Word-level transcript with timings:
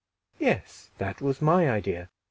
"Yes, 0.39 0.89
that 0.97 1.21
was 1.21 1.43
my 1.43 1.69
idea. 1.69 2.09